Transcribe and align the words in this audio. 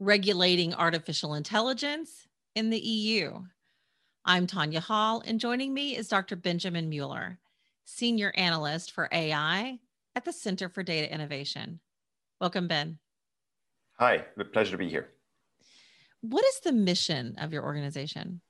regulating 0.00 0.74
artificial 0.74 1.34
intelligence 1.34 2.26
in 2.54 2.70
the 2.70 2.78
EU. 2.78 3.42
I'm 4.24 4.46
Tonya 4.46 4.80
Hall, 4.80 5.22
and 5.24 5.38
joining 5.38 5.72
me 5.72 5.96
is 5.96 6.08
Dr. 6.08 6.36
Benjamin 6.36 6.88
Mueller, 6.88 7.38
Senior 7.84 8.32
Analyst 8.36 8.92
for 8.92 9.08
AI 9.12 9.78
at 10.16 10.24
the 10.24 10.32
Center 10.32 10.68
for 10.68 10.82
Data 10.82 11.12
Innovation. 11.12 11.80
Welcome, 12.40 12.66
Ben. 12.66 12.98
Hi, 13.98 14.24
a 14.38 14.44
pleasure 14.44 14.72
to 14.72 14.78
be 14.78 14.88
here. 14.88 15.10
What 16.22 16.44
is 16.44 16.60
the 16.60 16.72
mission 16.72 17.36
of 17.38 17.52
your 17.52 17.64
organization? 17.64 18.40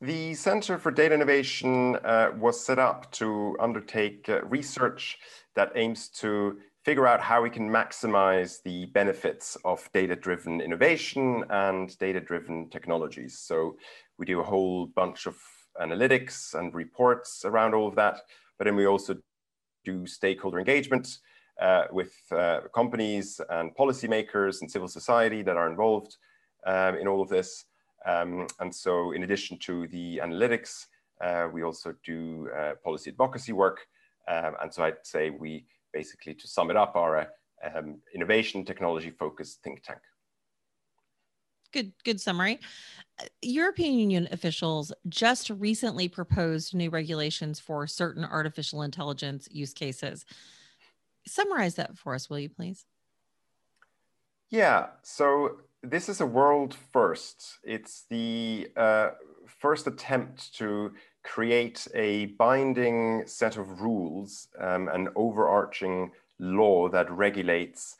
The 0.00 0.34
Center 0.34 0.78
for 0.78 0.90
Data 0.90 1.14
Innovation 1.14 1.96
uh, 1.96 2.32
was 2.38 2.62
set 2.62 2.78
up 2.78 3.10
to 3.12 3.56
undertake 3.60 4.28
uh, 4.28 4.42
research 4.42 5.18
that 5.54 5.72
aims 5.74 6.08
to 6.20 6.58
figure 6.86 7.08
out 7.08 7.20
how 7.20 7.42
we 7.42 7.50
can 7.50 7.68
maximize 7.68 8.62
the 8.62 8.86
benefits 8.86 9.56
of 9.64 9.90
data-driven 9.92 10.60
innovation 10.60 11.42
and 11.50 11.98
data-driven 11.98 12.70
technologies. 12.70 13.40
So 13.40 13.76
we 14.18 14.24
do 14.24 14.38
a 14.38 14.44
whole 14.44 14.86
bunch 14.86 15.26
of 15.26 15.36
analytics 15.82 16.54
and 16.54 16.72
reports 16.72 17.44
around 17.44 17.74
all 17.74 17.88
of 17.88 17.96
that, 17.96 18.20
but 18.56 18.66
then 18.66 18.76
we 18.76 18.86
also 18.86 19.16
do 19.84 20.06
stakeholder 20.06 20.60
engagement 20.60 21.18
uh, 21.60 21.86
with 21.90 22.14
uh, 22.30 22.60
companies 22.72 23.40
and 23.50 23.74
policymakers 23.74 24.60
and 24.60 24.70
civil 24.70 24.86
society 24.86 25.42
that 25.42 25.56
are 25.56 25.68
involved 25.68 26.18
um, 26.68 26.94
in 26.98 27.08
all 27.08 27.20
of 27.20 27.28
this. 27.28 27.64
Um, 28.06 28.46
and 28.60 28.72
so 28.72 29.10
in 29.10 29.24
addition 29.24 29.58
to 29.66 29.88
the 29.88 30.20
analytics, 30.22 30.86
uh, 31.20 31.48
we 31.52 31.64
also 31.64 31.96
do 32.04 32.48
uh, 32.56 32.74
policy 32.84 33.10
advocacy 33.10 33.52
work. 33.52 33.88
Um, 34.28 34.54
and 34.62 34.72
so 34.72 34.84
I'd 34.84 35.04
say 35.04 35.30
we 35.30 35.66
basically, 35.96 36.34
to 36.34 36.46
sum 36.46 36.70
it 36.70 36.76
up, 36.76 36.94
are 36.94 37.16
a 37.16 37.26
um, 37.78 37.88
innovation 38.14 38.64
technology 38.64 39.10
focused 39.10 39.62
think 39.64 39.82
tank. 39.82 40.00
Good, 41.72 41.92
good 42.04 42.20
summary. 42.20 42.60
European 43.40 43.94
Union 43.98 44.28
officials 44.30 44.92
just 45.08 45.48
recently 45.48 46.06
proposed 46.08 46.74
new 46.74 46.90
regulations 46.90 47.58
for 47.58 47.86
certain 47.86 48.24
artificial 48.24 48.82
intelligence 48.82 49.48
use 49.50 49.72
cases. 49.72 50.26
Summarize 51.26 51.74
that 51.76 51.96
for 51.96 52.14
us, 52.14 52.28
will 52.28 52.38
you 52.38 52.50
please? 52.50 52.84
Yeah, 54.50 54.88
so 55.02 55.60
this 55.82 56.08
is 56.08 56.20
a 56.20 56.26
world 56.26 56.76
first. 56.92 57.58
It's 57.64 58.04
the 58.10 58.68
uh, 58.76 59.10
first 59.46 59.86
attempt 59.86 60.54
to 60.58 60.92
create 61.26 61.86
a 61.94 62.26
binding 62.38 63.26
set 63.26 63.56
of 63.56 63.80
rules, 63.80 64.48
um, 64.60 64.88
an 64.88 65.08
overarching 65.16 66.10
law 66.38 66.88
that 66.88 67.10
regulates 67.10 67.96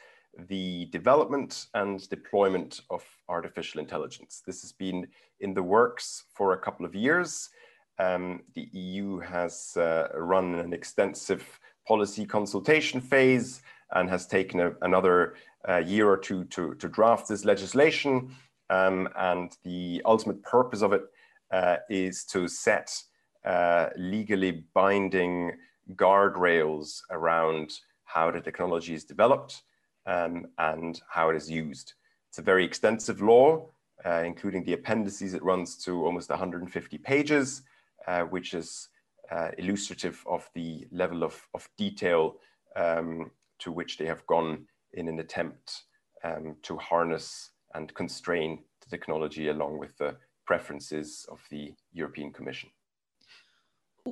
the 0.48 0.86
development 0.86 1.66
and 1.74 2.08
deployment 2.08 2.82
of 2.90 3.02
artificial 3.28 3.80
intelligence. 3.80 4.42
This 4.46 4.60
has 4.62 4.72
been 4.72 5.06
in 5.40 5.54
the 5.54 5.62
works 5.62 6.24
for 6.34 6.52
a 6.52 6.58
couple 6.58 6.86
of 6.86 6.94
years. 6.94 7.50
Um, 7.98 8.42
the 8.54 8.68
EU 8.72 9.18
has 9.18 9.76
uh, 9.76 10.08
run 10.14 10.54
an 10.54 10.72
extensive 10.72 11.58
policy 11.88 12.26
consultation 12.26 13.00
phase 13.00 13.62
and 13.92 14.08
has 14.08 14.26
taken 14.26 14.60
a, 14.60 14.72
another 14.82 15.34
uh, 15.68 15.78
year 15.78 16.08
or 16.08 16.18
two 16.18 16.44
to, 16.44 16.74
to 16.74 16.88
draft 16.88 17.28
this 17.28 17.44
legislation. 17.44 18.34
Um, 18.68 19.08
and 19.16 19.56
the 19.64 20.02
ultimate 20.04 20.42
purpose 20.42 20.82
of 20.82 20.92
it 20.92 21.02
uh, 21.50 21.76
is 21.88 22.24
to 22.24 22.48
set 22.48 23.02
uh, 23.46 23.90
legally 23.96 24.64
binding 24.74 25.52
guardrails 25.94 27.00
around 27.10 27.70
how 28.04 28.30
the 28.30 28.40
technology 28.40 28.92
is 28.92 29.04
developed 29.04 29.62
um, 30.06 30.46
and 30.58 31.00
how 31.08 31.30
it 31.30 31.36
is 31.36 31.50
used. 31.50 31.94
It's 32.28 32.38
a 32.38 32.42
very 32.42 32.64
extensive 32.64 33.22
law, 33.22 33.68
uh, 34.04 34.22
including 34.24 34.64
the 34.64 34.72
appendices. 34.72 35.34
It 35.34 35.42
runs 35.42 35.76
to 35.84 36.04
almost 36.04 36.28
150 36.28 36.98
pages, 36.98 37.62
uh, 38.06 38.22
which 38.22 38.52
is 38.52 38.88
uh, 39.30 39.50
illustrative 39.58 40.22
of 40.26 40.48
the 40.54 40.86
level 40.90 41.24
of, 41.24 41.40
of 41.54 41.68
detail 41.78 42.36
um, 42.74 43.30
to 43.60 43.72
which 43.72 43.96
they 43.96 44.06
have 44.06 44.26
gone 44.26 44.66
in 44.92 45.08
an 45.08 45.18
attempt 45.18 45.84
um, 46.24 46.56
to 46.62 46.76
harness 46.78 47.50
and 47.74 47.94
constrain 47.94 48.62
the 48.82 48.90
technology 48.90 49.48
along 49.48 49.78
with 49.78 49.96
the 49.98 50.16
preferences 50.46 51.26
of 51.30 51.40
the 51.50 51.74
European 51.92 52.32
Commission. 52.32 52.70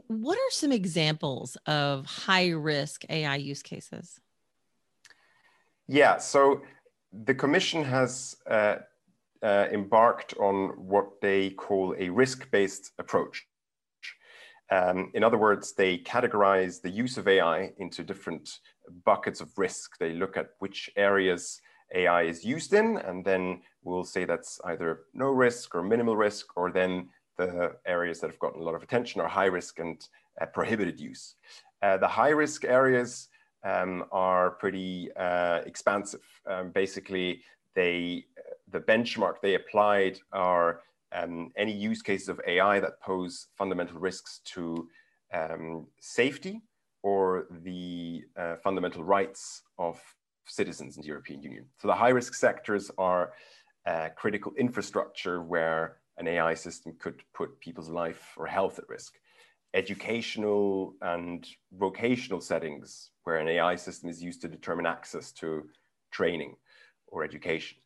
What 0.08 0.36
are 0.36 0.50
some 0.50 0.72
examples 0.72 1.56
of 1.66 2.06
high 2.06 2.50
risk 2.50 3.04
AI 3.08 3.36
use 3.36 3.62
cases? 3.62 4.20
Yeah, 5.86 6.18
so 6.18 6.62
the 7.12 7.34
Commission 7.34 7.84
has 7.84 8.36
uh, 8.50 8.76
uh, 9.42 9.66
embarked 9.70 10.34
on 10.38 10.70
what 10.70 11.20
they 11.20 11.50
call 11.50 11.94
a 11.98 12.08
risk 12.08 12.50
based 12.50 12.92
approach. 12.98 13.46
Um, 14.70 15.10
in 15.14 15.22
other 15.22 15.38
words, 15.38 15.74
they 15.74 15.98
categorize 15.98 16.80
the 16.80 16.90
use 16.90 17.18
of 17.18 17.28
AI 17.28 17.72
into 17.78 18.02
different 18.02 18.58
buckets 19.04 19.40
of 19.40 19.56
risk. 19.56 19.98
They 19.98 20.14
look 20.14 20.36
at 20.36 20.50
which 20.58 20.90
areas 20.96 21.60
AI 21.94 22.22
is 22.22 22.44
used 22.44 22.72
in, 22.72 22.96
and 22.96 23.24
then 23.24 23.60
we'll 23.82 24.04
say 24.04 24.24
that's 24.24 24.58
either 24.64 25.02
no 25.12 25.28
risk 25.28 25.74
or 25.74 25.82
minimal 25.82 26.16
risk, 26.16 26.56
or 26.56 26.72
then 26.72 27.10
the 27.36 27.76
areas 27.86 28.20
that 28.20 28.30
have 28.30 28.38
gotten 28.38 28.60
a 28.60 28.64
lot 28.64 28.74
of 28.74 28.82
attention 28.82 29.20
are 29.20 29.28
high 29.28 29.46
risk 29.46 29.78
and 29.78 30.06
uh, 30.40 30.46
prohibited 30.46 30.98
use. 31.00 31.36
Uh, 31.82 31.96
the 31.96 32.08
high 32.08 32.30
risk 32.30 32.64
areas 32.64 33.28
um, 33.64 34.04
are 34.12 34.52
pretty 34.52 35.10
uh, 35.16 35.60
expansive. 35.66 36.24
Um, 36.46 36.70
basically, 36.70 37.42
they 37.74 38.26
the 38.70 38.80
benchmark 38.80 39.34
they 39.42 39.54
applied 39.54 40.18
are 40.32 40.80
um, 41.12 41.52
any 41.56 41.72
use 41.72 42.02
cases 42.02 42.28
of 42.28 42.40
AI 42.46 42.80
that 42.80 43.00
pose 43.00 43.48
fundamental 43.56 43.98
risks 43.98 44.40
to 44.44 44.88
um, 45.32 45.86
safety 46.00 46.62
or 47.02 47.46
the 47.62 48.24
uh, 48.36 48.56
fundamental 48.56 49.04
rights 49.04 49.62
of 49.78 50.00
citizens 50.46 50.96
in 50.96 51.02
the 51.02 51.08
European 51.08 51.42
Union. 51.42 51.66
So 51.78 51.88
the 51.88 51.94
high 51.94 52.10
risk 52.10 52.34
sectors 52.34 52.90
are 52.98 53.32
uh, 53.86 54.08
critical 54.16 54.52
infrastructure 54.58 55.42
where 55.42 55.98
an 56.18 56.28
AI 56.28 56.54
system 56.54 56.94
could 56.98 57.22
put 57.34 57.60
people's 57.60 57.90
life 57.90 58.34
or 58.36 58.46
health 58.46 58.78
at 58.78 58.88
risk. 58.88 59.14
Educational 59.74 60.94
and 61.02 61.48
vocational 61.72 62.40
settings 62.40 63.10
where 63.24 63.38
an 63.38 63.48
AI 63.48 63.74
system 63.76 64.08
is 64.08 64.22
used 64.22 64.40
to 64.42 64.48
determine 64.48 64.86
access 64.86 65.32
to 65.32 65.68
training 66.12 66.54
or 67.08 67.24
education 67.24 67.78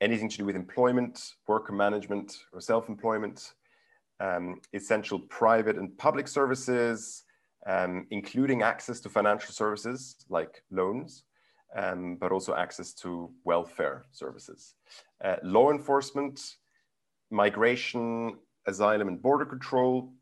anything 0.00 0.28
to 0.28 0.38
do 0.38 0.44
with 0.44 0.56
employment, 0.56 1.34
worker 1.46 1.72
management, 1.72 2.36
or 2.52 2.60
self-employment, 2.60 3.54
um, 4.20 4.60
essential 4.72 5.18
private 5.18 5.76
and 5.76 5.96
public 5.98 6.28
services, 6.28 7.24
um, 7.66 8.06
including 8.10 8.62
access 8.62 9.00
to 9.00 9.08
financial 9.08 9.52
services 9.52 10.16
like 10.28 10.62
loans, 10.70 11.24
um, 11.76 12.16
but 12.16 12.32
also 12.32 12.54
access 12.54 12.94
to 12.94 13.30
welfare 13.44 14.06
services. 14.12 14.74
Uh, 15.22 15.36
law 15.42 15.70
enforcement, 15.70 16.40
migration, 17.30 18.36
asylum 18.66 19.08
and 19.08 19.20
border 19.20 19.44
control, 19.44 20.12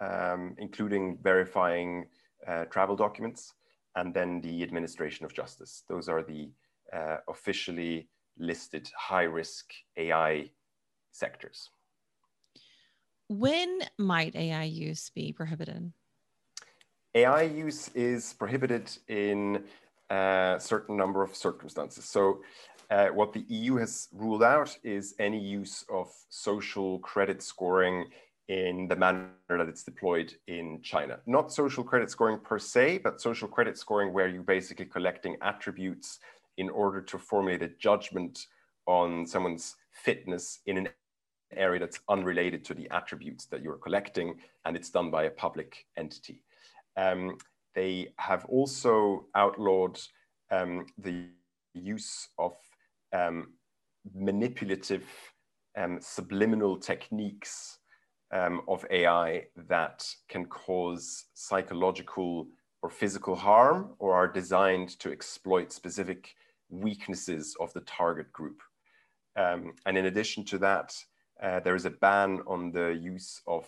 um, 0.00 0.54
including 0.58 1.18
verifying 1.22 2.06
uh, 2.46 2.64
travel 2.66 2.96
documents, 2.96 3.54
and 3.96 4.14
then 4.14 4.40
the 4.40 4.62
administration 4.62 5.24
of 5.24 5.32
justice. 5.34 5.84
Those 5.88 6.08
are 6.08 6.22
the 6.22 6.50
uh, 6.92 7.18
officially 7.28 8.08
listed 8.38 8.90
high 8.96 9.24
risk 9.24 9.72
AI 9.96 10.50
sectors. 11.12 11.68
When 13.28 13.80
might 13.98 14.34
AI 14.34 14.64
use 14.64 15.10
be 15.14 15.32
prohibited? 15.32 15.92
AI 17.14 17.42
use 17.42 17.88
is 17.94 18.32
prohibited 18.34 18.90
in 19.08 19.64
a 20.10 20.56
certain 20.58 20.96
number 20.96 21.22
of 21.22 21.34
circumstances. 21.36 22.04
So, 22.04 22.40
uh, 22.90 23.08
what 23.08 23.32
the 23.32 23.44
EU 23.48 23.76
has 23.76 24.08
ruled 24.12 24.42
out 24.42 24.76
is 24.82 25.14
any 25.18 25.38
use 25.38 25.84
of 25.92 26.12
social 26.28 26.98
credit 26.98 27.42
scoring 27.42 28.06
in 28.48 28.88
the 28.88 28.96
manner 28.96 29.30
that 29.48 29.68
it's 29.68 29.84
deployed 29.84 30.34
in 30.48 30.80
China. 30.82 31.20
Not 31.24 31.52
social 31.52 31.84
credit 31.84 32.10
scoring 32.10 32.40
per 32.40 32.58
se, 32.58 32.98
but 32.98 33.20
social 33.20 33.46
credit 33.46 33.78
scoring 33.78 34.12
where 34.12 34.26
you're 34.26 34.42
basically 34.42 34.86
collecting 34.86 35.36
attributes 35.40 36.18
in 36.56 36.68
order 36.68 37.00
to 37.00 37.16
formulate 37.16 37.62
a 37.62 37.68
judgment 37.68 38.46
on 38.86 39.24
someone's 39.24 39.76
fitness 39.92 40.58
in 40.66 40.76
an 40.78 40.88
area 41.54 41.78
that's 41.78 42.00
unrelated 42.08 42.64
to 42.64 42.74
the 42.74 42.90
attributes 42.90 43.44
that 43.46 43.62
you're 43.62 43.76
collecting, 43.76 44.34
and 44.64 44.76
it's 44.76 44.90
done 44.90 45.12
by 45.12 45.24
a 45.24 45.30
public 45.30 45.86
entity. 45.96 46.42
Um, 46.96 47.38
they 47.74 48.12
have 48.16 48.44
also 48.46 49.26
outlawed 49.36 50.00
um, 50.50 50.86
the 50.98 51.26
use 51.72 52.28
of 52.36 52.56
um, 53.12 53.54
manipulative 54.14 55.04
um, 55.76 55.98
subliminal 56.00 56.76
techniques 56.78 57.78
um, 58.32 58.62
of 58.68 58.84
AI 58.90 59.44
that 59.68 60.06
can 60.28 60.46
cause 60.46 61.26
psychological 61.34 62.46
or 62.82 62.90
physical 62.90 63.36
harm 63.36 63.90
or 63.98 64.14
are 64.14 64.28
designed 64.28 64.98
to 65.00 65.12
exploit 65.12 65.72
specific 65.72 66.34
weaknesses 66.70 67.56
of 67.60 67.72
the 67.72 67.80
target 67.80 68.32
group. 68.32 68.62
Um, 69.36 69.72
and 69.86 69.98
in 69.98 70.06
addition 70.06 70.44
to 70.46 70.58
that, 70.58 70.94
uh, 71.42 71.60
there 71.60 71.74
is 71.74 71.84
a 71.84 71.90
ban 71.90 72.40
on 72.46 72.70
the 72.70 72.98
use 73.00 73.40
of 73.46 73.66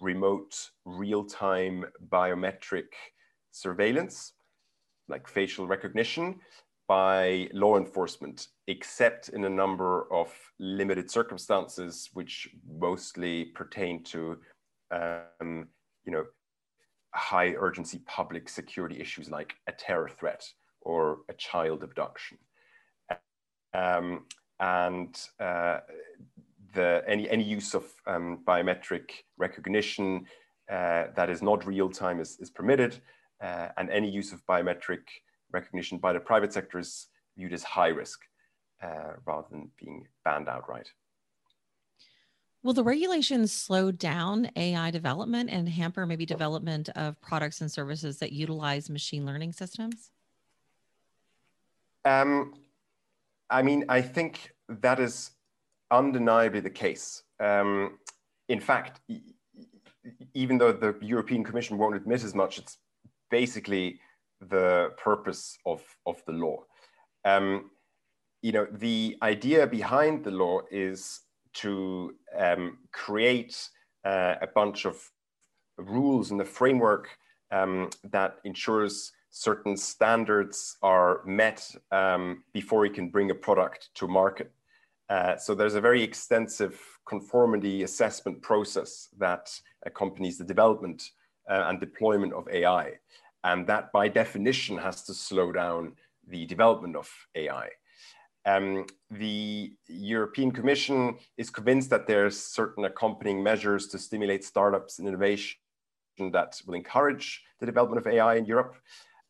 remote 0.00 0.70
real-time 0.84 1.84
biometric 2.08 2.88
surveillance, 3.50 4.32
like 5.08 5.28
facial 5.28 5.66
recognition, 5.66 6.40
by 6.88 7.48
law 7.52 7.76
enforcement, 7.76 8.48
except 8.70 9.30
in 9.30 9.44
a 9.44 9.50
number 9.50 10.10
of 10.12 10.32
limited 10.60 11.10
circumstances, 11.10 12.08
which 12.14 12.48
mostly 12.78 13.46
pertain 13.46 14.04
to, 14.04 14.38
um, 14.92 15.66
you 16.04 16.12
know, 16.12 16.24
high 17.12 17.52
urgency 17.58 17.98
public 18.06 18.48
security 18.48 19.00
issues 19.00 19.28
like 19.28 19.54
a 19.66 19.72
terror 19.72 20.08
threat 20.08 20.44
or 20.82 21.18
a 21.28 21.34
child 21.34 21.82
abduction. 21.82 22.38
Um, 23.74 24.26
and 24.60 25.20
uh, 25.40 25.78
the, 26.72 27.02
any, 27.08 27.28
any 27.28 27.42
use 27.42 27.74
of 27.74 27.84
um, 28.06 28.38
biometric 28.46 29.10
recognition 29.36 30.26
uh, 30.70 31.06
that 31.16 31.28
is 31.28 31.42
not 31.42 31.66
real 31.66 31.90
time 31.90 32.20
is, 32.20 32.38
is 32.38 32.50
permitted, 32.50 33.00
uh, 33.42 33.68
and 33.76 33.90
any 33.90 34.08
use 34.08 34.32
of 34.32 34.46
biometric 34.46 35.02
recognition 35.50 35.98
by 35.98 36.12
the 36.12 36.20
private 36.20 36.52
sector 36.52 36.78
is 36.78 37.08
viewed 37.36 37.52
as 37.52 37.64
high 37.64 37.88
risk 37.88 38.20
uh, 38.82 39.14
rather 39.26 39.46
than 39.50 39.70
being 39.78 40.06
banned 40.24 40.48
outright. 40.48 40.90
Will 42.62 42.74
the 42.74 42.84
regulations 42.84 43.52
slow 43.52 43.90
down 43.90 44.50
AI 44.54 44.90
development 44.90 45.48
and 45.50 45.66
hamper 45.68 46.04
maybe 46.04 46.26
development 46.26 46.90
of 46.90 47.18
products 47.22 47.62
and 47.62 47.72
services 47.72 48.18
that 48.18 48.32
utilize 48.32 48.90
machine 48.90 49.24
learning 49.24 49.52
systems? 49.52 50.10
Um, 52.04 52.54
I 53.48 53.62
mean, 53.62 53.86
I 53.88 54.02
think 54.02 54.52
that 54.68 55.00
is 55.00 55.30
undeniably 55.90 56.60
the 56.60 56.70
case. 56.70 57.22
Um, 57.40 57.98
in 58.48 58.60
fact, 58.60 59.00
even 60.34 60.58
though 60.58 60.72
the 60.72 60.96
European 61.00 61.42
Commission 61.42 61.78
won't 61.78 61.96
admit 61.96 62.24
as 62.24 62.34
much, 62.34 62.58
it's 62.58 62.76
basically 63.30 64.00
the 64.40 64.92
purpose 64.96 65.56
of, 65.64 65.82
of 66.06 66.22
the 66.26 66.32
law. 66.32 66.64
Um, 67.24 67.70
you 68.42 68.52
know, 68.52 68.66
the 68.70 69.16
idea 69.22 69.66
behind 69.66 70.24
the 70.24 70.30
law 70.30 70.60
is 70.70 71.20
to 71.52 72.14
um, 72.38 72.78
create 72.92 73.68
uh, 74.04 74.36
a 74.40 74.46
bunch 74.46 74.84
of 74.84 75.10
rules 75.76 76.30
and 76.30 76.40
the 76.40 76.44
framework 76.44 77.08
um, 77.50 77.90
that 78.04 78.38
ensures 78.44 79.12
certain 79.30 79.76
standards 79.76 80.76
are 80.82 81.22
met 81.24 81.74
um, 81.92 82.42
before 82.52 82.84
you 82.84 82.92
can 82.92 83.08
bring 83.08 83.30
a 83.30 83.34
product 83.34 83.90
to 83.94 84.08
market. 84.08 84.50
Uh, 85.08 85.36
so 85.36 85.54
there's 85.54 85.74
a 85.74 85.80
very 85.80 86.02
extensive 86.02 86.80
conformity 87.06 87.82
assessment 87.82 88.40
process 88.42 89.08
that 89.18 89.50
accompanies 89.84 90.38
the 90.38 90.44
development 90.44 91.10
uh, 91.48 91.64
and 91.66 91.80
deployment 91.80 92.32
of 92.32 92.48
AI. 92.48 92.92
And 93.42 93.66
that 93.66 93.90
by 93.92 94.08
definition 94.08 94.78
has 94.78 95.02
to 95.04 95.14
slow 95.14 95.50
down 95.50 95.92
the 96.28 96.46
development 96.46 96.94
of 96.94 97.10
AI. 97.34 97.70
Um, 98.46 98.86
the 99.10 99.72
European 99.88 100.50
Commission 100.50 101.16
is 101.36 101.50
convinced 101.50 101.90
that 101.90 102.06
there's 102.06 102.38
certain 102.38 102.84
accompanying 102.84 103.42
measures 103.42 103.86
to 103.88 103.98
stimulate 103.98 104.44
startups 104.44 104.98
and 104.98 105.06
innovation 105.06 105.58
that 106.32 106.60
will 106.66 106.74
encourage 106.74 107.42
the 107.60 107.66
development 107.66 108.04
of 108.04 108.12
AI 108.12 108.36
in 108.36 108.44
Europe. 108.44 108.76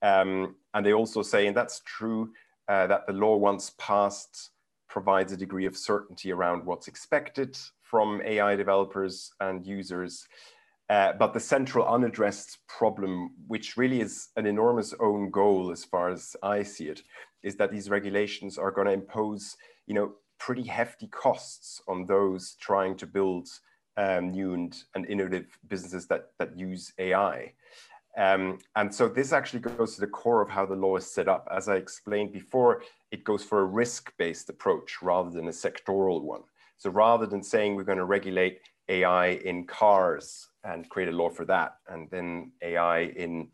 Um, 0.03 0.57
and 0.75 0.85
they 0.85 0.93
also 0.93 1.23
say, 1.23 1.47
and 1.47 1.57
that's 1.57 1.83
true, 1.85 2.33
uh, 2.69 2.87
that 2.87 3.07
the 3.07 3.13
law 3.13 3.37
once 3.37 3.73
passed 3.79 4.51
provides 4.89 5.33
a 5.33 5.37
degree 5.37 5.67
of 5.67 5.77
certainty 5.77 6.33
around 6.33 6.65
what's 6.65 6.89
expected 6.89 7.57
from 7.83 8.21
AI 8.25 8.57
developers 8.57 9.33
and 9.41 9.67
users. 9.67 10.27
Uh, 10.91 11.13
but 11.13 11.33
the 11.33 11.39
central 11.39 11.87
unaddressed 11.87 12.59
problem, 12.67 13.31
which 13.47 13.77
really 13.77 14.01
is 14.01 14.31
an 14.35 14.45
enormous 14.45 14.93
own 14.99 15.31
goal 15.31 15.71
as 15.71 15.85
far 15.85 16.11
as 16.11 16.35
I 16.43 16.65
see 16.65 16.89
it, 16.89 17.03
is 17.45 17.55
that 17.57 17.71
these 17.71 17.89
regulations 17.89 18.59
are 18.59 18.73
going 18.73 18.89
to 18.89 18.93
impose, 18.93 19.57
you 19.87 19.95
know, 19.95 20.15
pretty 20.41 20.65
hefty 20.65 21.07
costs 21.07 21.81
on 21.87 22.07
those 22.07 22.57
trying 22.61 22.97
to 22.97 23.07
build 23.07 23.49
um, 23.97 24.33
new 24.33 24.55
and, 24.55 24.83
and, 24.97 25.07
innovative 25.07 25.47
businesses 25.69 26.09
that, 26.09 26.31
that 26.41 26.59
use 26.59 26.93
AI. 26.99 27.53
Um, 28.19 28.59
and 28.75 28.93
so 28.93 29.09
this 29.09 29.33
actually 29.33 29.61
goes 29.61 29.95
to 29.95 30.01
the 30.01 30.09
core 30.09 30.43
of 30.43 30.51
how 30.51 30.67
the 30.67 30.75
law 30.75 30.97
is 30.97 31.07
set 31.07 31.29
up. 31.29 31.47
As 31.55 31.69
I 31.69 31.77
explained 31.77 32.33
before, 32.33 32.83
it 33.13 33.23
goes 33.23 33.45
for 33.45 33.61
a 33.61 33.65
risk-based 33.65 34.49
approach 34.49 35.03
rather 35.03 35.31
than 35.31 35.47
a 35.47 35.53
sectoral 35.53 36.23
one. 36.23 36.43
So 36.79 36.91
rather 36.91 37.27
than 37.27 37.45
saying 37.45 37.77
we're 37.77 37.85
going 37.85 37.99
to 37.99 38.05
regulate 38.05 38.61
AI 38.91 39.29
in 39.45 39.65
cars 39.65 40.49
and 40.65 40.89
create 40.91 41.09
a 41.09 41.13
law 41.13 41.31
for 41.31 41.45
that, 41.47 41.77
and 41.89 42.11
then 42.11 42.53
AI 42.63 43.01
in 43.25 43.49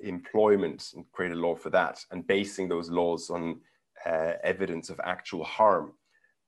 employment 0.00 0.90
and 0.94 1.04
create 1.12 1.32
a 1.32 1.36
law 1.46 1.54
for 1.54 1.70
that, 1.70 2.04
and 2.10 2.26
basing 2.26 2.68
those 2.68 2.90
laws 2.90 3.30
on 3.30 3.60
uh, 4.06 4.32
evidence 4.42 4.90
of 4.90 5.00
actual 5.04 5.44
harm. 5.44 5.92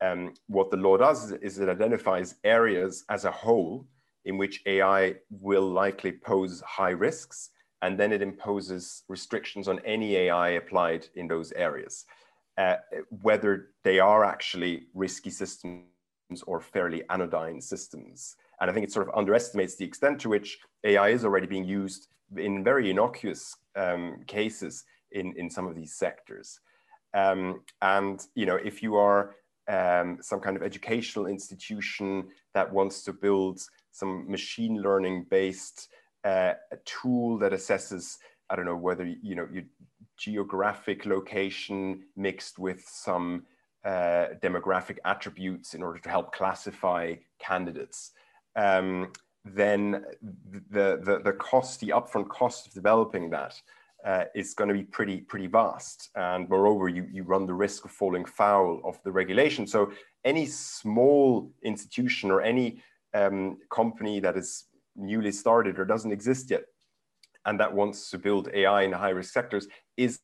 Um, 0.00 0.34
what 0.46 0.70
the 0.70 0.78
law 0.78 0.96
does 0.96 1.32
is, 1.32 1.58
it 1.58 1.68
identifies 1.68 2.36
areas 2.42 3.04
as 3.10 3.26
a 3.26 3.30
whole 3.30 3.86
in 4.24 4.38
which 4.38 4.62
AI 4.66 5.16
will 5.30 5.68
likely 5.68 6.12
pose 6.12 6.62
high 6.62 6.90
risks, 6.90 7.50
and 7.82 7.98
then 7.98 8.12
it 8.12 8.22
imposes 8.22 9.02
restrictions 9.08 9.68
on 9.68 9.78
any 9.84 10.16
AI 10.16 10.50
applied 10.50 11.06
in 11.16 11.28
those 11.28 11.52
areas, 11.52 12.06
uh, 12.56 12.76
whether 13.22 13.72
they 13.84 13.98
are 13.98 14.24
actually 14.24 14.86
risky 14.94 15.30
systems 15.30 15.84
or 16.46 16.60
fairly 16.60 17.02
anodyne 17.10 17.60
systems. 17.60 18.36
And 18.60 18.70
I 18.70 18.74
think 18.74 18.84
it 18.84 18.92
sort 18.92 19.08
of 19.08 19.14
underestimates 19.14 19.76
the 19.76 19.84
extent 19.84 20.20
to 20.20 20.28
which 20.28 20.58
AI 20.84 21.08
is 21.08 21.24
already 21.24 21.46
being 21.46 21.64
used 21.64 22.08
in 22.36 22.62
very 22.62 22.90
innocuous 22.90 23.56
um, 23.76 24.22
cases 24.26 24.84
in, 25.12 25.34
in 25.36 25.50
some 25.50 25.66
of 25.66 25.74
these 25.74 25.94
sectors. 25.94 26.60
Um, 27.14 27.62
and, 27.82 28.24
you 28.34 28.46
know, 28.46 28.56
if 28.56 28.82
you 28.82 28.96
are 28.96 29.34
um, 29.68 30.18
some 30.20 30.40
kind 30.40 30.56
of 30.56 30.62
educational 30.62 31.26
institution 31.26 32.28
that 32.54 32.72
wants 32.72 33.02
to 33.04 33.12
build 33.12 33.60
some 33.92 34.30
machine 34.30 34.80
learning 34.82 35.26
based 35.30 35.88
uh, 36.24 36.54
tool 36.84 37.38
that 37.38 37.52
assesses, 37.52 38.18
I 38.48 38.56
don't 38.56 38.66
know, 38.66 38.76
whether, 38.76 39.04
you 39.04 39.34
know, 39.34 39.48
your 39.52 39.64
geographic 40.16 41.06
location 41.06 42.02
mixed 42.16 42.58
with 42.58 42.82
some 42.86 43.44
uh, 43.84 44.26
demographic 44.42 44.98
attributes 45.04 45.74
in 45.74 45.82
order 45.82 45.98
to 45.98 46.08
help 46.08 46.32
classify 46.34 47.14
candidates 47.38 48.12
um, 48.56 49.12
then 49.44 50.04
the, 50.70 51.00
the, 51.02 51.20
the 51.24 51.32
cost, 51.32 51.80
the 51.80 51.88
upfront 51.88 52.28
cost 52.28 52.66
of 52.66 52.74
developing 52.74 53.30
that 53.30 53.60
uh, 54.04 54.24
is 54.34 54.54
going 54.54 54.68
to 54.68 54.74
be 54.74 54.82
pretty 54.82 55.18
pretty 55.18 55.46
vast. 55.46 56.10
And 56.14 56.48
moreover, 56.48 56.88
you, 56.88 57.06
you 57.10 57.22
run 57.22 57.46
the 57.46 57.54
risk 57.54 57.84
of 57.84 57.90
falling 57.90 58.24
foul 58.24 58.80
of 58.84 58.98
the 59.04 59.12
regulation. 59.12 59.66
So 59.66 59.92
any 60.24 60.46
small 60.46 61.50
institution 61.62 62.30
or 62.30 62.40
any 62.40 62.82
um, 63.14 63.58
company 63.70 64.20
that 64.20 64.36
is 64.36 64.64
newly 64.96 65.32
started 65.32 65.78
or 65.78 65.84
doesn't 65.84 66.12
exist 66.12 66.50
yet 66.50 66.64
and 67.46 67.58
that 67.58 67.72
wants 67.72 68.10
to 68.10 68.18
build 68.18 68.48
AI 68.52 68.82
in 68.82 68.92
high 68.92 69.10
risk 69.10 69.32
sectors 69.32 69.66
is 69.96 70.20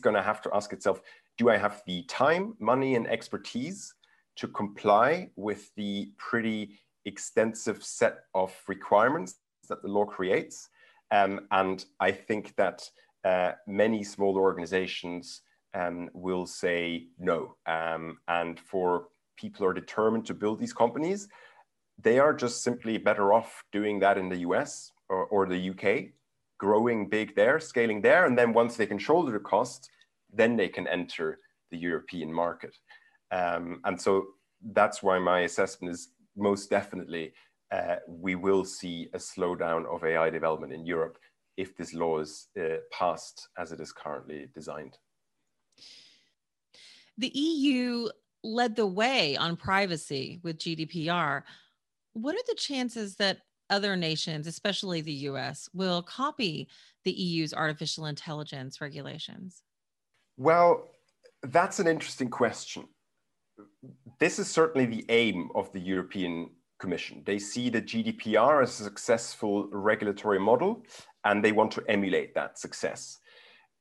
going 0.00 0.16
to 0.16 0.22
have 0.22 0.40
to 0.42 0.50
ask 0.54 0.72
itself, 0.72 1.00
do 1.38 1.48
I 1.48 1.56
have 1.56 1.82
the 1.86 2.02
time, 2.02 2.54
money, 2.58 2.96
and 2.96 3.06
expertise 3.06 3.94
to 4.36 4.48
comply 4.48 5.30
with 5.36 5.70
the 5.76 6.10
pretty 6.18 6.80
extensive 7.04 7.82
set 7.82 8.24
of 8.34 8.54
requirements 8.66 9.36
that 9.68 9.82
the 9.82 9.88
law 9.88 10.04
creates. 10.04 10.68
Um, 11.10 11.46
and 11.50 11.84
I 12.00 12.10
think 12.12 12.54
that 12.56 12.88
uh, 13.24 13.52
many 13.66 14.04
small 14.04 14.36
organizations 14.36 15.42
um, 15.74 16.10
will 16.12 16.46
say 16.46 17.06
no. 17.18 17.56
Um, 17.66 18.18
and 18.28 18.58
for 18.58 19.08
people 19.36 19.60
who 19.60 19.66
are 19.66 19.74
determined 19.74 20.26
to 20.26 20.34
build 20.34 20.58
these 20.58 20.72
companies, 20.72 21.28
they 22.00 22.18
are 22.18 22.34
just 22.34 22.62
simply 22.62 22.98
better 22.98 23.32
off 23.32 23.64
doing 23.72 24.00
that 24.00 24.18
in 24.18 24.28
the 24.28 24.38
US 24.38 24.92
or, 25.08 25.26
or 25.26 25.46
the 25.46 25.70
UK, 25.70 26.12
growing 26.58 27.08
big 27.08 27.34
there, 27.34 27.60
scaling 27.60 28.00
there. 28.00 28.26
And 28.26 28.36
then 28.36 28.52
once 28.52 28.76
they 28.76 28.86
can 28.86 28.98
shoulder 28.98 29.32
the 29.32 29.38
cost, 29.38 29.90
then 30.32 30.56
they 30.56 30.68
can 30.68 30.86
enter 30.86 31.38
the 31.70 31.78
European 31.78 32.32
market. 32.32 32.76
Um, 33.30 33.80
and 33.84 34.00
so 34.00 34.26
that's 34.72 35.02
why 35.02 35.18
my 35.18 35.40
assessment 35.40 35.94
is 35.94 36.08
most 36.36 36.70
definitely 36.70 37.32
uh, 37.70 37.96
we 38.06 38.34
will 38.34 38.64
see 38.64 39.08
a 39.12 39.18
slowdown 39.18 39.84
of 39.86 40.04
AI 40.04 40.30
development 40.30 40.72
in 40.72 40.86
Europe 40.86 41.18
if 41.56 41.76
this 41.76 41.92
law 41.92 42.18
is 42.18 42.48
uh, 42.58 42.76
passed 42.92 43.48
as 43.58 43.72
it 43.72 43.80
is 43.80 43.92
currently 43.92 44.48
designed. 44.54 44.96
The 47.18 47.28
EU 47.28 48.08
led 48.44 48.76
the 48.76 48.86
way 48.86 49.36
on 49.36 49.56
privacy 49.56 50.40
with 50.42 50.58
GDPR. 50.58 51.42
What 52.12 52.36
are 52.36 52.46
the 52.46 52.54
chances 52.54 53.16
that 53.16 53.38
other 53.70 53.96
nations, 53.96 54.46
especially 54.46 55.00
the 55.00 55.12
US, 55.12 55.68
will 55.74 56.02
copy 56.02 56.68
the 57.04 57.12
EU's 57.12 57.52
artificial 57.52 58.06
intelligence 58.06 58.80
regulations? 58.80 59.62
Well, 60.38 60.88
that's 61.42 61.80
an 61.80 61.88
interesting 61.88 62.30
question. 62.30 62.86
This 64.20 64.38
is 64.38 64.48
certainly 64.48 64.86
the 64.86 65.04
aim 65.08 65.50
of 65.56 65.72
the 65.72 65.80
European 65.80 66.50
Commission. 66.78 67.24
They 67.26 67.40
see 67.40 67.70
the 67.70 67.82
GDPR 67.82 68.62
as 68.62 68.80
a 68.80 68.84
successful 68.84 69.68
regulatory 69.72 70.38
model 70.38 70.84
and 71.24 71.44
they 71.44 71.50
want 71.50 71.72
to 71.72 71.84
emulate 71.88 72.36
that 72.36 72.56
success. 72.56 73.18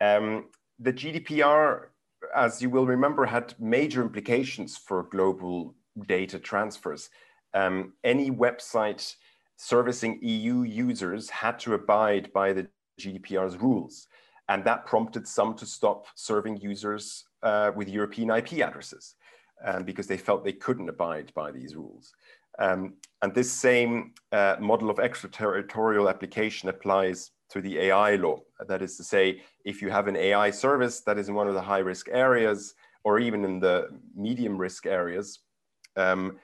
Um, 0.02 0.48
the 0.80 0.92
GDPR, 0.92 1.90
as 2.36 2.60
you 2.60 2.72
will 2.72 2.88
remember, 2.88 3.28
had 3.28 3.54
major 3.60 4.02
implications 4.02 4.78
for 4.78 5.04
global 5.04 5.76
data 6.08 6.40
transfers. 6.40 7.12
Um, 7.54 7.94
any 8.04 8.32
website 8.32 9.14
servicing 9.58 10.18
EU 10.24 10.64
users 10.64 11.30
had 11.30 11.60
to 11.60 11.76
abide 11.76 12.34
by 12.34 12.54
the 12.54 12.68
GDPR's 13.00 13.58
rules. 13.58 14.08
And 14.50 14.64
that 14.64 14.86
prompted 14.86 15.28
some 15.28 15.56
to 15.56 15.66
stop 15.66 16.06
serving 16.16 16.58
users 16.58 17.26
uh, 17.44 17.72
with 17.76 17.90
European 17.90 18.30
IP 18.30 18.54
addresses 18.54 19.16
um, 19.66 19.84
because 19.84 20.08
they 20.08 20.18
felt 20.18 20.44
they 20.44 20.54
couldn't 20.54 20.90
abide 20.90 21.32
by 21.34 21.52
these 21.52 21.76
rules. 21.76 22.14
Um, 22.60 22.94
and 23.22 23.34
this 23.34 23.52
same 23.52 24.14
uh, 24.32 24.56
model 24.60 24.90
of 24.90 25.00
extraterritorial 25.00 26.10
application 26.10 26.70
applies 26.70 27.32
to 27.50 27.62
the 27.62 27.78
AI 27.80 28.16
law. 28.16 28.40
That 28.68 28.82
is 28.82 28.98
to 28.98 29.04
say, 29.04 29.42
if 29.64 29.82
you 29.82 29.90
have 29.90 30.08
an 30.08 30.16
AI 30.16 30.50
service 30.52 31.02
that 31.02 31.18
is 31.18 31.30
in 31.30 31.36
one 31.36 31.48
of 31.48 31.54
the 31.54 31.62
high 31.62 31.80
risk 31.80 32.08
areas 32.10 32.74
or 33.04 33.20
even 33.20 33.46
in 33.46 33.60
the 33.60 33.90
medium 34.16 34.58
risk 34.58 34.86
areas, 34.86 35.40
um, 35.96 36.38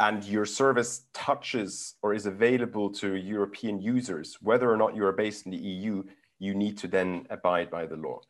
and 0.00 0.24
your 0.24 0.44
service 0.44 1.06
touches 1.14 1.94
or 2.02 2.12
is 2.12 2.26
available 2.26 2.90
to 2.90 3.14
European 3.14 3.80
users, 3.80 4.36
whether 4.40 4.70
or 4.70 4.76
not 4.76 4.96
you 4.96 5.04
are 5.04 5.12
based 5.12 5.46
in 5.46 5.52
the 5.52 5.58
EU, 5.58 6.02
you 6.42 6.54
need 6.54 6.76
to 6.76 6.88
then 6.88 7.24
abide 7.30 7.70
by 7.70 7.86
the 7.86 7.96
law. 7.96 8.20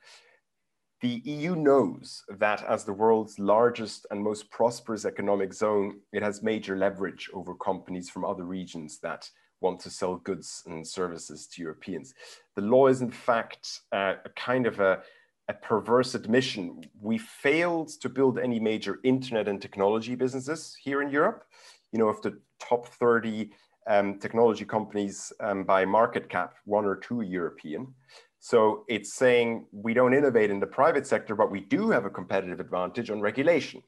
The 1.00 1.22
EU 1.24 1.56
knows 1.56 2.22
that 2.38 2.62
as 2.62 2.84
the 2.84 2.92
world's 2.92 3.38
largest 3.38 4.06
and 4.10 4.22
most 4.22 4.50
prosperous 4.50 5.04
economic 5.04 5.52
zone, 5.54 6.00
it 6.12 6.22
has 6.22 6.42
major 6.42 6.76
leverage 6.76 7.30
over 7.32 7.54
companies 7.54 8.10
from 8.10 8.24
other 8.24 8.44
regions 8.44 8.98
that 9.00 9.28
want 9.60 9.80
to 9.80 9.90
sell 9.90 10.16
goods 10.16 10.62
and 10.66 10.86
services 10.86 11.46
to 11.46 11.62
Europeans. 11.62 12.14
The 12.54 12.62
law 12.62 12.88
is, 12.88 13.00
in 13.00 13.10
fact, 13.10 13.80
uh, 13.92 14.14
a 14.24 14.28
kind 14.36 14.66
of 14.66 14.78
a, 14.78 15.00
a 15.48 15.54
perverse 15.54 16.14
admission. 16.14 16.84
We 17.00 17.16
failed 17.16 17.88
to 18.00 18.08
build 18.08 18.38
any 18.38 18.60
major 18.60 19.00
internet 19.04 19.48
and 19.48 19.60
technology 19.60 20.14
businesses 20.16 20.76
here 20.80 21.00
in 21.00 21.08
Europe. 21.08 21.44
You 21.92 21.98
know, 21.98 22.08
of 22.08 22.20
the 22.22 22.38
top 22.60 22.86
30 22.86 23.50
um, 23.86 24.18
technology 24.18 24.64
companies 24.64 25.32
um, 25.40 25.64
by 25.64 25.84
market 25.84 26.28
cap, 26.28 26.54
one 26.64 26.84
or 26.84 26.96
two 26.96 27.22
European. 27.22 27.94
So 28.38 28.84
it's 28.88 29.14
saying 29.14 29.66
we 29.72 29.94
don't 29.94 30.14
innovate 30.14 30.50
in 30.50 30.60
the 30.60 30.66
private 30.66 31.06
sector, 31.06 31.34
but 31.34 31.50
we 31.50 31.60
do 31.60 31.90
have 31.90 32.04
a 32.04 32.10
competitive 32.10 32.60
advantage 32.60 33.10
on 33.10 33.20
regulation. 33.20 33.82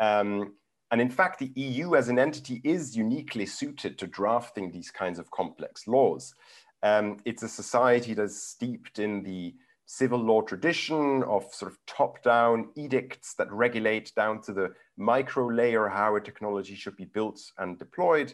Um, 0.00 0.54
and 0.90 1.00
in 1.00 1.10
fact, 1.10 1.38
the 1.38 1.52
EU 1.54 1.94
as 1.94 2.08
an 2.08 2.18
entity 2.18 2.60
is 2.64 2.96
uniquely 2.96 3.46
suited 3.46 3.98
to 3.98 4.06
drafting 4.06 4.70
these 4.70 4.90
kinds 4.90 5.18
of 5.18 5.30
complex 5.30 5.86
laws. 5.86 6.34
Um, 6.82 7.18
it's 7.24 7.42
a 7.42 7.48
society 7.48 8.14
that's 8.14 8.42
steeped 8.42 8.98
in 8.98 9.22
the 9.22 9.54
civil 9.86 10.18
law 10.18 10.40
tradition 10.40 11.22
of 11.24 11.44
sort 11.52 11.70
of 11.70 11.78
top-down 11.86 12.70
edicts 12.76 13.34
that 13.34 13.52
regulate 13.52 14.12
down 14.14 14.40
to 14.42 14.52
the 14.52 14.70
micro 14.96 15.46
layer 15.46 15.88
how 15.88 16.16
a 16.16 16.20
technology 16.20 16.74
should 16.74 16.96
be 16.96 17.04
built 17.04 17.40
and 17.58 17.78
deployed. 17.78 18.32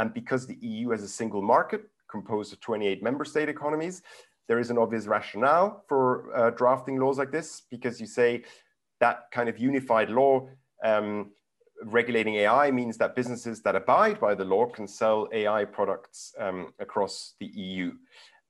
And 0.00 0.14
because 0.14 0.46
the 0.46 0.56
EU 0.62 0.90
has 0.90 1.02
a 1.02 1.08
single 1.08 1.42
market 1.42 1.82
composed 2.10 2.54
of 2.54 2.60
28 2.60 3.02
member 3.02 3.24
state 3.24 3.50
economies, 3.50 4.00
there 4.48 4.58
is 4.58 4.70
an 4.70 4.78
obvious 4.78 5.06
rationale 5.06 5.84
for 5.88 6.34
uh, 6.34 6.50
drafting 6.50 6.96
laws 6.96 7.18
like 7.18 7.30
this 7.30 7.62
because 7.70 8.00
you 8.00 8.06
say 8.06 8.42
that 9.00 9.30
kind 9.30 9.50
of 9.50 9.58
unified 9.58 10.08
law 10.08 10.48
um, 10.82 11.32
regulating 11.84 12.36
AI 12.36 12.70
means 12.70 12.96
that 12.96 13.14
businesses 13.14 13.60
that 13.60 13.76
abide 13.76 14.18
by 14.18 14.34
the 14.34 14.44
law 14.44 14.64
can 14.66 14.88
sell 14.88 15.28
AI 15.32 15.66
products 15.66 16.32
um, 16.38 16.72
across 16.78 17.34
the 17.38 17.46
EU. 17.46 17.92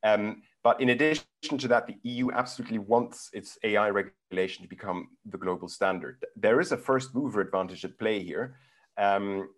Um, 0.04 0.42
but 0.62 0.80
in 0.80 0.90
addition 0.90 1.24
to 1.58 1.66
that, 1.66 1.88
the 1.88 1.96
EU 2.04 2.30
absolutely 2.30 2.78
wants 2.78 3.28
its 3.32 3.58
AI 3.64 3.90
regulation 3.90 4.62
to 4.62 4.68
become 4.68 5.08
the 5.26 5.36
global 5.38 5.66
standard. 5.66 6.24
There 6.36 6.60
is 6.60 6.70
a 6.70 6.76
first 6.76 7.12
mover 7.12 7.40
advantage 7.40 7.84
at 7.84 7.98
play 7.98 8.22
here. 8.22 8.54
Um, 8.96 9.48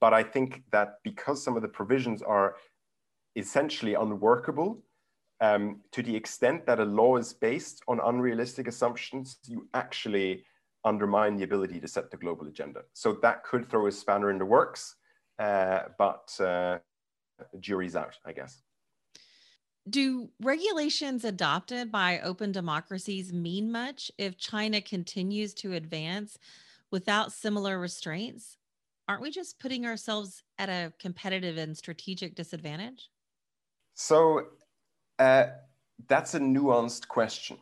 but 0.00 0.12
I 0.12 0.22
think 0.22 0.62
that 0.72 0.98
because 1.02 1.42
some 1.42 1.56
of 1.56 1.62
the 1.62 1.68
provisions 1.68 2.22
are 2.22 2.56
essentially 3.36 3.94
unworkable, 3.94 4.82
um, 5.40 5.80
to 5.90 6.02
the 6.02 6.14
extent 6.14 6.66
that 6.66 6.78
a 6.78 6.84
law 6.84 7.16
is 7.16 7.32
based 7.32 7.82
on 7.88 8.00
unrealistic 8.04 8.68
assumptions, 8.68 9.38
you 9.46 9.68
actually 9.74 10.44
undermine 10.84 11.36
the 11.36 11.44
ability 11.44 11.80
to 11.80 11.88
set 11.88 12.10
the 12.10 12.16
global 12.16 12.46
agenda. 12.46 12.82
So 12.92 13.14
that 13.22 13.44
could 13.44 13.68
throw 13.68 13.86
a 13.86 13.92
spanner 13.92 14.30
in 14.30 14.38
the 14.38 14.44
works, 14.44 14.96
uh, 15.38 15.80
but 15.98 16.32
uh, 16.40 16.78
jury's 17.60 17.96
out, 17.96 18.16
I 18.24 18.32
guess. 18.32 18.62
Do 19.88 20.30
regulations 20.40 21.24
adopted 21.24 21.90
by 21.90 22.20
open 22.20 22.52
democracies 22.52 23.32
mean 23.32 23.72
much 23.72 24.12
if 24.16 24.38
China 24.38 24.80
continues 24.80 25.54
to 25.54 25.72
advance 25.72 26.38
without 26.92 27.32
similar 27.32 27.80
restraints? 27.80 28.58
Aren't 29.12 29.20
we 29.20 29.30
just 29.30 29.60
putting 29.60 29.84
ourselves 29.84 30.42
at 30.56 30.70
a 30.70 30.90
competitive 30.98 31.58
and 31.58 31.76
strategic 31.76 32.34
disadvantage? 32.34 33.10
So 33.92 34.46
uh, 35.18 35.48
that's 36.08 36.32
a 36.32 36.40
nuanced 36.40 37.08
question. 37.08 37.58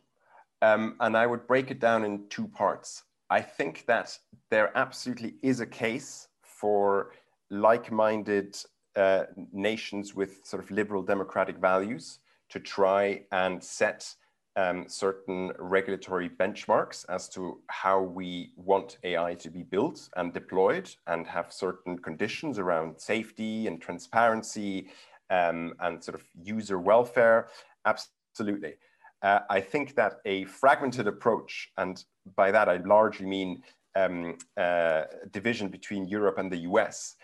Um, 0.62 0.94
and 1.00 1.16
I 1.16 1.26
would 1.26 1.48
break 1.48 1.72
it 1.72 1.80
down 1.80 2.04
in 2.04 2.28
two 2.28 2.46
parts. 2.46 3.02
I 3.30 3.40
think 3.40 3.84
that 3.86 4.16
there 4.48 4.70
absolutely 4.78 5.34
is 5.42 5.58
a 5.58 5.66
case 5.66 6.28
for 6.40 7.14
like 7.50 7.90
minded 7.90 8.56
uh, 8.94 9.24
nations 9.52 10.14
with 10.14 10.46
sort 10.46 10.62
of 10.62 10.70
liberal 10.70 11.02
democratic 11.02 11.58
values 11.58 12.20
to 12.50 12.60
try 12.60 13.24
and 13.32 13.60
set 13.60 14.14
um, 14.60 14.84
certain 14.88 15.52
regulatory 15.58 16.28
benchmarks 16.28 17.04
as 17.08 17.28
to 17.30 17.60
how 17.68 18.00
we 18.00 18.52
want 18.56 18.98
AI 19.04 19.34
to 19.34 19.50
be 19.50 19.62
built 19.62 20.08
and 20.16 20.34
deployed 20.34 20.90
and 21.06 21.26
have 21.26 21.52
certain 21.52 21.98
conditions 21.98 22.58
around 22.58 23.00
safety 23.00 23.66
and 23.66 23.80
transparency 23.80 24.90
um, 25.30 25.74
and 25.80 26.02
sort 26.02 26.14
of 26.14 26.24
user 26.42 26.78
welfare. 26.78 27.48
Absolutely. 27.86 28.74
Uh, 29.22 29.40
I 29.48 29.60
think 29.60 29.94
that 29.94 30.14
a 30.24 30.44
fragmented 30.44 31.06
approach, 31.06 31.70
and 31.76 32.02
by 32.36 32.50
that 32.50 32.68
I 32.68 32.78
largely 32.78 33.26
mean 33.26 33.62
um, 33.96 34.36
uh, 34.56 35.04
division 35.30 35.68
between 35.68 36.06
Europe 36.06 36.38
and 36.38 36.50
the 36.50 36.62
US, 36.70 37.16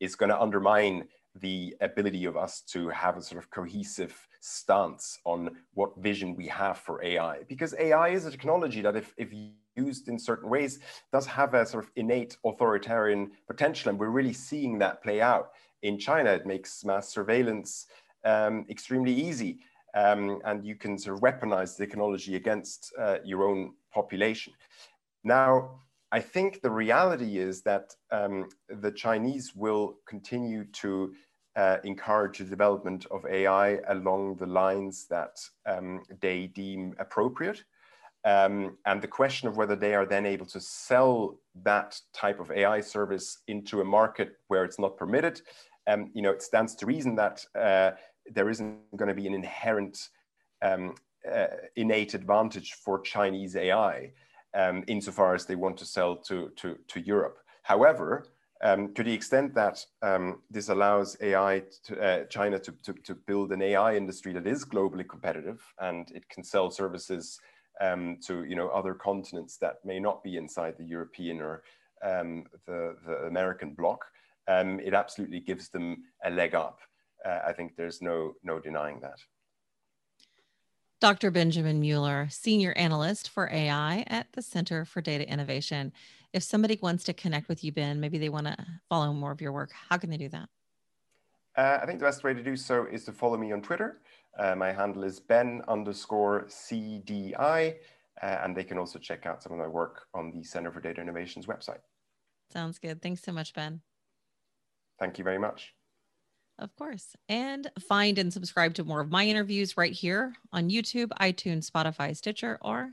is 0.00 0.14
going 0.14 0.30
to 0.30 0.40
undermine 0.40 1.08
the 1.40 1.74
ability 1.80 2.24
of 2.24 2.36
us 2.36 2.60
to 2.62 2.88
have 2.88 3.16
a 3.16 3.22
sort 3.22 3.42
of 3.42 3.50
cohesive 3.50 4.26
stance 4.46 5.18
on 5.24 5.50
what 5.74 5.96
vision 5.98 6.36
we 6.36 6.46
have 6.46 6.78
for 6.78 7.04
AI. 7.04 7.42
Because 7.48 7.74
AI 7.78 8.08
is 8.08 8.26
a 8.26 8.30
technology 8.30 8.80
that, 8.82 8.96
if, 8.96 9.14
if 9.16 9.32
used 9.76 10.08
in 10.08 10.18
certain 10.18 10.48
ways, 10.48 10.78
does 11.12 11.26
have 11.26 11.54
a 11.54 11.66
sort 11.66 11.84
of 11.84 11.90
innate 11.96 12.36
authoritarian 12.44 13.32
potential. 13.46 13.90
And 13.90 13.98
we're 13.98 14.08
really 14.08 14.32
seeing 14.32 14.78
that 14.78 15.02
play 15.02 15.20
out. 15.20 15.50
In 15.82 15.98
China, 15.98 16.30
it 16.30 16.46
makes 16.46 16.84
mass 16.84 17.08
surveillance 17.08 17.86
um, 18.24 18.66
extremely 18.68 19.12
easy 19.12 19.58
um, 19.96 20.40
and 20.44 20.64
you 20.64 20.76
can 20.76 20.98
sort 20.98 21.16
of 21.16 21.22
weaponize 21.22 21.76
the 21.76 21.86
technology 21.86 22.36
against 22.36 22.92
uh, 22.98 23.16
your 23.24 23.48
own 23.48 23.72
population. 23.92 24.52
Now, 25.24 25.80
I 26.12 26.20
think 26.20 26.60
the 26.60 26.70
reality 26.70 27.38
is 27.38 27.62
that 27.62 27.94
um, 28.12 28.48
the 28.68 28.92
Chinese 28.92 29.54
will 29.56 29.96
continue 30.06 30.64
to 30.82 31.14
uh, 31.56 31.78
encourage 31.84 32.38
the 32.38 32.44
development 32.44 33.06
of 33.10 33.24
AI 33.26 33.78
along 33.88 34.36
the 34.36 34.46
lines 34.46 35.06
that 35.08 35.38
um, 35.64 36.02
they 36.20 36.46
deem 36.48 36.94
appropriate. 36.98 37.64
Um, 38.24 38.76
and 38.84 39.00
the 39.00 39.08
question 39.08 39.48
of 39.48 39.56
whether 39.56 39.76
they 39.76 39.94
are 39.94 40.04
then 40.04 40.26
able 40.26 40.46
to 40.46 40.60
sell 40.60 41.38
that 41.62 41.98
type 42.12 42.40
of 42.40 42.50
AI 42.50 42.80
service 42.80 43.38
into 43.46 43.80
a 43.80 43.84
market 43.84 44.32
where 44.48 44.64
it's 44.64 44.78
not 44.78 44.96
permitted, 44.96 45.40
um, 45.86 46.10
you 46.12 46.22
know, 46.22 46.32
it 46.32 46.42
stands 46.42 46.74
to 46.76 46.86
reason 46.86 47.14
that 47.16 47.44
uh, 47.54 47.92
there 48.32 48.50
isn't 48.50 48.78
going 48.96 49.08
to 49.08 49.14
be 49.14 49.26
an 49.26 49.34
inherent 49.34 50.08
um, 50.60 50.94
uh, 51.32 51.46
innate 51.76 52.14
advantage 52.14 52.74
for 52.74 53.00
Chinese 53.00 53.56
AI 53.56 54.12
um, 54.54 54.84
insofar 54.88 55.34
as 55.34 55.46
they 55.46 55.54
want 55.54 55.76
to 55.76 55.86
sell 55.86 56.16
to, 56.16 56.50
to, 56.56 56.76
to 56.88 57.00
Europe. 57.00 57.38
However, 57.62 58.26
um, 58.62 58.94
to 58.94 59.02
the 59.02 59.12
extent 59.12 59.54
that 59.54 59.84
um, 60.02 60.42
this 60.50 60.68
allows 60.68 61.16
AI 61.20 61.62
to, 61.84 62.00
uh, 62.00 62.24
China 62.24 62.58
to, 62.58 62.72
to, 62.82 62.92
to, 63.04 63.14
build 63.14 63.52
an 63.52 63.62
AI 63.62 63.96
industry 63.96 64.32
that 64.32 64.46
is 64.46 64.64
globally 64.64 65.06
competitive 65.08 65.60
and 65.80 66.10
it 66.14 66.28
can 66.28 66.42
sell 66.42 66.70
services 66.70 67.38
um, 67.80 68.18
to 68.26 68.44
you 68.44 68.56
know 68.56 68.68
other 68.68 68.94
continents 68.94 69.58
that 69.58 69.76
may 69.84 70.00
not 70.00 70.22
be 70.22 70.36
inside 70.36 70.74
the 70.78 70.84
European 70.84 71.40
or 71.40 71.62
um, 72.02 72.44
the, 72.66 72.96
the 73.06 73.16
American 73.26 73.74
bloc, 73.74 74.04
um, 74.48 74.80
it 74.80 74.94
absolutely 74.94 75.40
gives 75.40 75.68
them 75.68 76.04
a 76.24 76.30
leg 76.30 76.54
up 76.54 76.78
uh, 77.26 77.40
I 77.46 77.52
think 77.52 77.76
there's 77.76 78.02
no 78.02 78.34
no 78.42 78.60
denying 78.60 79.00
that. 79.00 79.18
Dr. 80.98 81.30
Benjamin 81.30 81.78
Mueller, 81.78 82.26
Senior 82.30 82.72
Analyst 82.72 83.28
for 83.28 83.50
AI 83.52 84.04
at 84.06 84.32
the 84.32 84.40
Center 84.40 84.86
for 84.86 85.02
Data 85.02 85.28
Innovation. 85.28 85.92
If 86.32 86.42
somebody 86.42 86.78
wants 86.80 87.04
to 87.04 87.12
connect 87.12 87.48
with 87.48 87.62
you, 87.62 87.70
Ben, 87.70 88.00
maybe 88.00 88.16
they 88.16 88.30
want 88.30 88.46
to 88.46 88.56
follow 88.88 89.12
more 89.12 89.30
of 89.30 89.42
your 89.42 89.52
work, 89.52 89.72
how 89.90 89.98
can 89.98 90.08
they 90.08 90.16
do 90.16 90.30
that? 90.30 90.48
Uh, 91.54 91.78
I 91.82 91.86
think 91.86 91.98
the 91.98 92.06
best 92.06 92.24
way 92.24 92.32
to 92.32 92.42
do 92.42 92.56
so 92.56 92.86
is 92.90 93.04
to 93.04 93.12
follow 93.12 93.36
me 93.36 93.52
on 93.52 93.60
Twitter. 93.60 94.00
Uh, 94.38 94.54
my 94.54 94.72
handle 94.72 95.04
is 95.04 95.20
Ben 95.20 95.62
underscore 95.68 96.46
CDI, 96.48 97.74
uh, 98.22 98.26
and 98.42 98.56
they 98.56 98.64
can 98.64 98.78
also 98.78 98.98
check 98.98 99.26
out 99.26 99.42
some 99.42 99.52
of 99.52 99.58
my 99.58 99.66
work 99.66 100.06
on 100.14 100.30
the 100.30 100.42
Center 100.42 100.70
for 100.70 100.80
Data 100.80 101.02
Innovation's 101.02 101.46
website. 101.46 101.80
Sounds 102.50 102.78
good. 102.78 103.02
Thanks 103.02 103.22
so 103.22 103.32
much, 103.32 103.52
Ben. 103.52 103.82
Thank 104.98 105.18
you 105.18 105.24
very 105.24 105.38
much. 105.38 105.74
Of 106.58 106.74
course. 106.76 107.14
And 107.28 107.70
find 107.80 108.18
and 108.18 108.32
subscribe 108.32 108.74
to 108.74 108.84
more 108.84 109.00
of 109.00 109.10
my 109.10 109.26
interviews 109.26 109.76
right 109.76 109.92
here 109.92 110.34
on 110.52 110.70
YouTube, 110.70 111.08
iTunes, 111.20 111.70
Spotify, 111.70 112.16
Stitcher, 112.16 112.58
or 112.62 112.90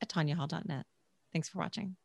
at 0.00 0.08
tonyahall.net. 0.08 0.86
Thanks 1.32 1.48
for 1.48 1.58
watching. 1.58 1.96